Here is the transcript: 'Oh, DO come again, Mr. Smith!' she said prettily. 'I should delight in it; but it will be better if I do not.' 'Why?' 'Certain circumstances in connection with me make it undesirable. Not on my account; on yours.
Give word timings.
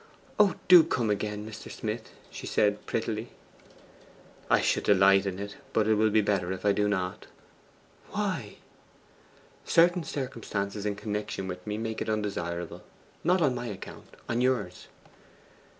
'Oh, 0.39 0.55
DO 0.67 0.83
come 0.85 1.11
again, 1.11 1.47
Mr. 1.47 1.69
Smith!' 1.71 2.09
she 2.31 2.47
said 2.47 2.87
prettily. 2.87 3.29
'I 4.49 4.59
should 4.61 4.83
delight 4.85 5.27
in 5.27 5.37
it; 5.37 5.57
but 5.73 5.87
it 5.87 5.93
will 5.93 6.09
be 6.09 6.21
better 6.21 6.51
if 6.51 6.65
I 6.65 6.71
do 6.71 6.87
not.' 6.87 7.27
'Why?' 8.09 8.57
'Certain 9.63 10.03
circumstances 10.03 10.87
in 10.87 10.95
connection 10.95 11.47
with 11.47 11.67
me 11.67 11.77
make 11.77 12.01
it 12.01 12.09
undesirable. 12.09 12.81
Not 13.23 13.43
on 13.43 13.53
my 13.53 13.67
account; 13.67 14.15
on 14.27 14.41
yours. 14.41 14.87